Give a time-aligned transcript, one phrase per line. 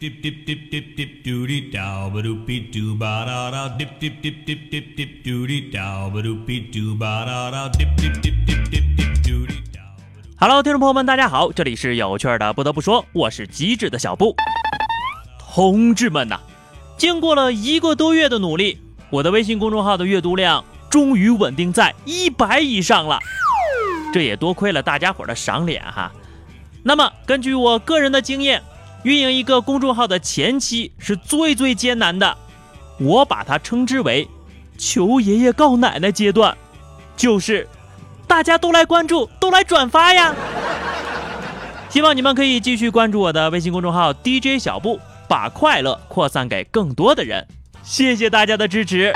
[0.00, 1.06] 对对对对对对
[1.74, 1.82] 对，
[10.36, 14.36] 哈喽，听众朋友们大家好，这里是有趣的，不得不说我是极致的小布。
[15.40, 16.38] 同志们呐，
[16.96, 18.78] 经过了一个多月的努力，
[19.10, 23.18] 我的微信公众号的阅读量终于稳定在100以上了，
[24.14, 26.12] 这也多亏了大家伙的赏脸哈。
[26.84, 28.62] 那么根据我个人的经验。
[29.04, 32.36] 运营一个公众号的前期是最最艰难的，
[32.98, 34.28] 我把它称之为
[34.76, 36.56] “求爷爷告奶奶”阶段，
[37.16, 37.68] 就是
[38.26, 40.34] 大家都来关注，都来转发呀。
[41.88, 47.46] 希望你们可以继续关注我的微信公众号 DJ 小布，把快乐扩散给更多的人。
[47.82, 49.12] 谢谢大家的支持。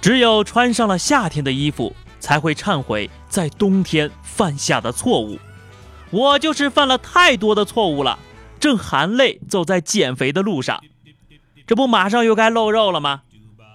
[0.00, 5.36] 只有穿上了夏天的衣服，才会忏悔在冬天犯下的错误。
[6.10, 8.18] 我就是犯了太多的错误了，
[8.60, 10.82] 正含泪走在减肥的路上。
[11.66, 13.22] 这不马上又该露肉了吗？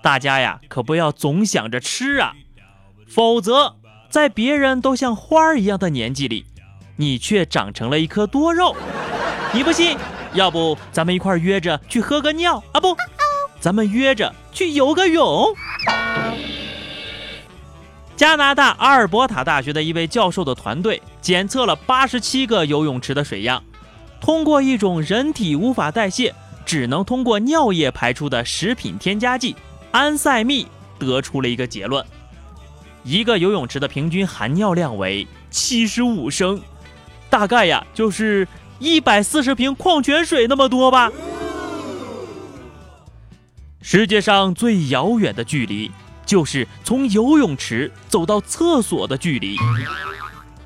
[0.02, 2.34] 大家呀，可不要总想着吃啊，
[3.08, 3.76] 否则
[4.09, 6.46] 在别人都像花儿一样的年纪里，
[6.96, 8.76] 你却长成了一颗多肉。
[9.54, 9.98] 你不信？
[10.34, 12.80] 要不咱们一块约着去喝个尿啊？
[12.80, 12.96] 不，
[13.59, 15.54] 咱们约着去游个泳。
[18.22, 23.64] 加拿大阿尔伯塔大学的一位教授的团队检测了八十七个游泳池的水样，
[24.20, 26.32] 通过一种人体无法代谢、
[26.64, 29.56] 只能通过尿液排出的食品添加剂
[29.90, 30.68] 安赛蜜，
[31.00, 32.06] 得出了一个结论：
[33.04, 36.62] 一个游泳池的平均含尿量为七十五升，
[37.28, 41.12] 大概呀就是一百四十瓶矿泉水那么多吧。
[43.82, 45.90] 世界上最遥远的距离，
[46.32, 49.58] 就是从游泳池走到厕所的距离。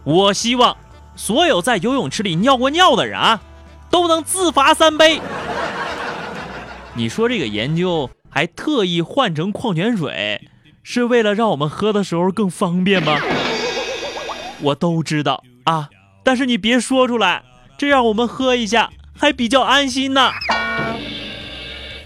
[0.03, 0.77] 我希望
[1.15, 3.41] 所有在游泳池里尿过尿的人啊，
[3.89, 5.19] 都能自罚三杯。
[6.93, 10.47] 你说这个研究还特意换成矿泉水，
[10.83, 13.19] 是为了让我们喝的时候更方便吗？
[14.61, 15.89] 我都知道啊，
[16.23, 17.41] 但是你别说出来，
[17.75, 20.29] 这样我们喝一下还比较安心呢。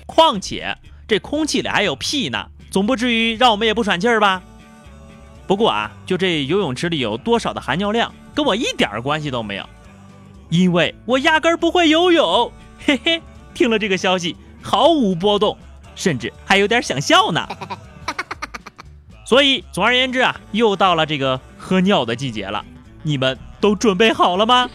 [0.05, 0.77] 况且。
[1.09, 4.41] 这空气里还有屁呢，总不至于让我们也不喘气儿吧？
[5.47, 9.65] 不过啊，就这游泳池里有多少的含尿量，跟我一点关系都没有，
[10.49, 12.51] 因为我压根儿不会游泳。
[12.85, 13.21] 嘿嘿，
[13.53, 15.57] 听了这个消息毫无波动，
[15.95, 17.47] 甚至还有点想笑呢。
[19.25, 22.63] 所以总而言之啊，又到了这个喝尿的季节了，
[23.03, 24.69] 你们都准备好了吗？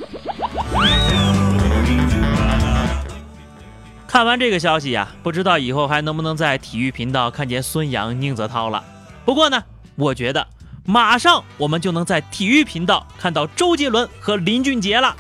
[4.15, 8.85] 看完这个消息呀，不知道以后还能不能在体育频道看见孙杨、宁泽涛了。
[9.25, 9.65] 不过呢，
[9.97, 10.47] 我觉得
[10.85, 15.17] 马上我们就能在体育频道看到周杰伦和林俊杰了。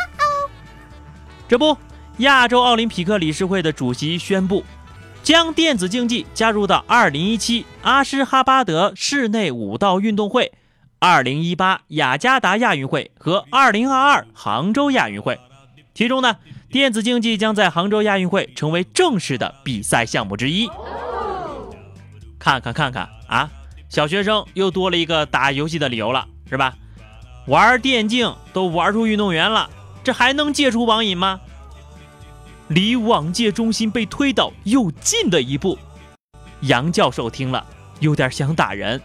[1.48, 1.76] 这不，
[2.18, 4.64] 亚洲奥林匹克理事会的主席宣布，
[5.24, 10.52] 将电子竞技加入到2017阿什哈巴德室内舞蹈运动会、
[11.00, 15.40] 2018雅加达亚运会和2022杭州亚运会。
[15.94, 16.36] 其中呢，
[16.70, 20.68] 电子竞技将在杭州亚运会成为正式的比赛项目之一。
[22.38, 23.48] 看看看看啊，
[23.88, 26.74] 小学生又多了一个打游戏的理由了，是吧？
[27.46, 29.70] 玩电竞都玩出运动员了，
[30.02, 31.40] 这还能戒除网瘾吗？
[32.68, 35.78] 离网戒中心被推倒又近的一步。
[36.62, 37.64] 杨教授听了
[38.00, 39.00] 有点想打人。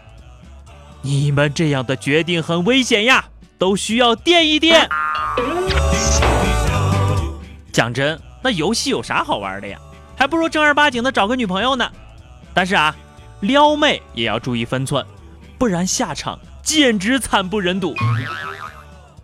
[1.02, 3.26] 你们这样的决定很危险呀，
[3.58, 4.88] 都需要垫一垫。
[7.72, 9.78] 讲真，那游戏有啥好玩的呀？
[10.16, 11.90] 还不如正儿八经的找个女朋友呢。
[12.52, 12.94] 但是啊，
[13.40, 15.04] 撩妹也要注意分寸，
[15.56, 17.94] 不然下场简直惨不忍睹。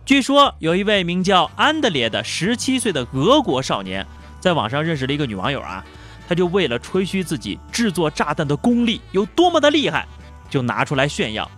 [0.05, 4.05] 据说有一位名叫安德烈的十七岁的俄国少年，
[4.39, 5.83] 在网上认识了一个女网友啊，
[6.27, 10.07] 他就为了吹嘘自己制作炸弹的功力有多么的厉害，
[10.49, 11.49] 就拿出来炫耀。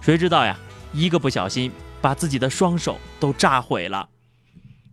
[0.00, 0.56] 谁知道呀，
[0.92, 1.70] 一个不小心
[2.00, 4.08] 把自己的双手都炸毁了。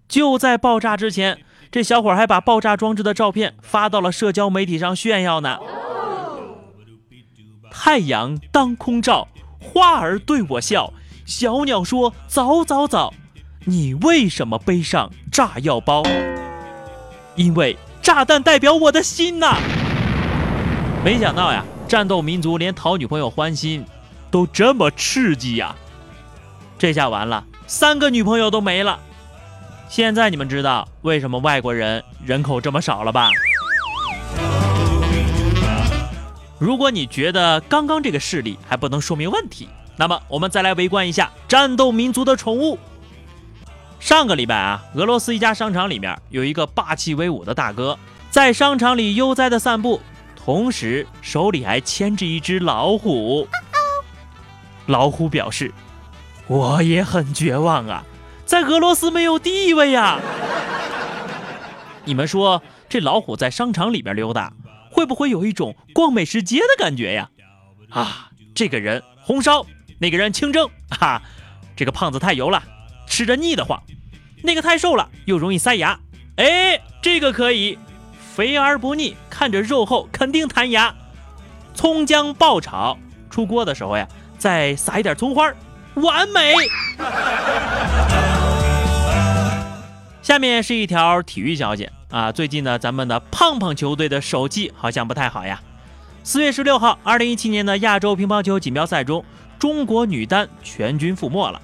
[0.10, 1.38] 就在爆炸之前，
[1.72, 5.60] 这小伙还把爆炸装置的照片发到了社交媒体上炫耀呢。
[7.70, 9.28] 太阳当空照，
[9.62, 10.92] 花儿对我笑，
[11.28, 13.14] 小鸟说：“早早早，
[13.66, 16.02] 你为什么背上炸药包？
[17.36, 19.58] 因为炸弹代表我的心呐！”
[21.06, 23.86] 没想到呀，战斗民族连讨女朋友欢心
[24.32, 25.76] 都这么刺激呀！
[26.80, 29.00] 这下完了，三个女朋友都没了。
[29.90, 33.32] 现在你们知道为什么外国人人口这么少了吧？
[36.60, 42.78] 如果你觉得刚刚这个事例还不能说明问题，那么我们再来围观一下战斗民族的宠物。
[44.00, 47.98] 上个礼拜啊，俄罗斯一家商场里面有一个霸气威武的大哥，
[48.30, 50.00] 在商场里悠哉的散步，
[50.36, 53.48] 同时手里还牵着一只老虎。
[54.86, 55.74] 老虎表示
[56.46, 58.04] ：“我也很绝望啊，
[58.50, 60.19] 在俄罗斯没有地位呀。”
[62.04, 64.51] 你们说这老虎在商场里面溜达，
[64.90, 67.30] 会不会有一种逛美食街的感觉呀？
[67.92, 69.68] 啊，这个人红烧，
[70.00, 71.22] 那个人清蒸，哈，
[71.75, 72.63] 这个胖子太油了，
[73.06, 73.78] 吃着腻得慌；
[74.42, 76.00] 那个太瘦了，又容易塞牙。
[76.38, 77.78] 哎，这个可以，
[78.36, 80.95] 肥而不腻，看着肉厚，肯定弹牙。
[81.75, 82.98] 葱姜爆炒，
[83.30, 84.07] 出锅的时候呀，
[84.40, 85.54] 再撒一点葱花，
[85.94, 86.56] 完美。
[90.30, 95.60] 下面是一条体育消息啊，最近呢，咱们的胖胖球队的手气好像不太好呀。
[96.24, 99.26] 四月十六号，二零一七年的亚洲乒乓球锦标赛中，
[99.58, 101.60] 中国女单全军覆没了。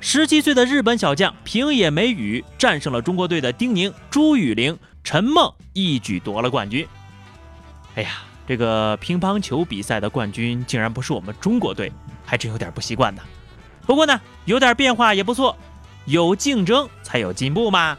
[0.00, 6.88] 十七岁的日本小将平野美宇战胜了中国队的丁宁、朱雨玲、陈梦，一举夺了冠军。
[7.96, 8.12] 哎呀，
[8.48, 11.92] 这个乒乓球比赛的冠军竟然不是我们中国队，
[12.24, 13.20] 还真有点不习惯呢。
[13.84, 15.54] 不过呢，有点变化也不错，
[16.06, 17.98] 有竞争才有进步嘛。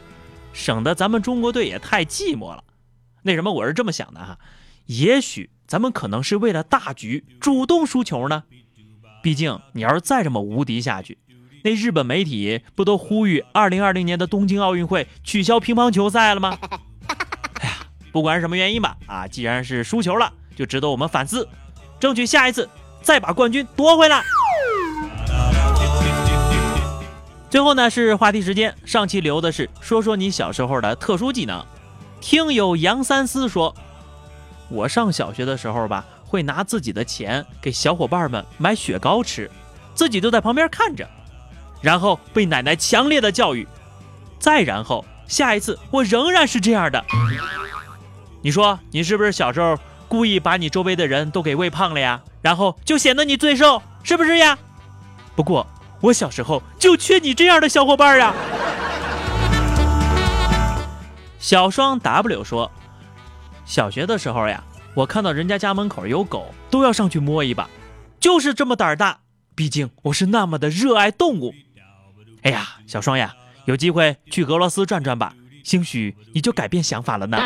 [0.52, 2.64] 省得咱们中国队也太寂寞了。
[3.22, 4.38] 那什么，我是这么想的哈，
[4.86, 8.44] 也许咱们可能是为了大局主动输球呢。
[9.22, 11.18] 毕竟你要是再这么无敌下去，
[11.64, 16.56] 那日本媒体不都呼吁2020年的东京奥运会取消乒乓球赛了吗？
[17.60, 17.76] 哎呀，
[18.12, 21.46] 不管是什么原因吧，啊，既然是输球了，就值得我们反思，
[21.98, 22.68] 争取下一次
[23.02, 24.22] 再把冠军夺回来。
[27.50, 31.64] 最后呢是话题时间，上期留的是说说你小时候的特殊技能。
[32.20, 33.74] 听友杨三思说，
[34.68, 39.50] 我上小学的时候吧，会拿自己的钱给小伙伴们买雪糕吃，
[39.94, 41.08] 自己就在旁边看着，
[41.80, 43.66] 然后被奶奶强烈的教育，
[44.38, 47.02] 再然后下一次我仍然是这样的。
[48.42, 52.20] 你说你是不是小时候故意把你周围的人都给喂胖了呀？
[52.42, 54.58] 然后就显得你最瘦，是不是呀？
[55.34, 55.66] 不过。
[56.00, 58.34] 我小时候就缺你这样的小伙伴啊！
[61.40, 62.70] 小双 W 说，
[63.64, 64.62] 小学的时候呀，
[64.94, 67.68] 我看到人家家门口有狗，都要上去摸一把，
[68.20, 69.18] 就是这么胆大。
[69.56, 71.52] 毕竟我是那么的热爱动物。
[72.42, 73.34] 哎呀，小双呀，
[73.64, 75.34] 有机会去俄罗斯转转吧，
[75.64, 77.36] 兴许你就改变想法了呢。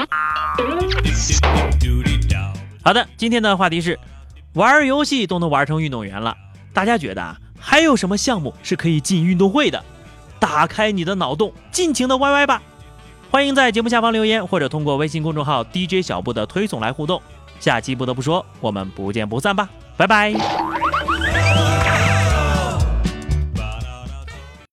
[2.85, 3.99] 好的，今天的话题是，
[4.53, 6.37] 玩游戏都能玩成运动员了，
[6.75, 7.39] 大家觉得啊？
[7.65, 9.83] 还有什么项目是可以进运动会的？
[10.41, 12.61] 打开你的脑洞，尽情的歪歪吧！
[13.31, 17.23] 欢迎在节目下方留言，或者通过微信公众号 DJ 小布的推送来互动。
[17.61, 20.82] 下期不得不说，我们不见不散吧，拜拜。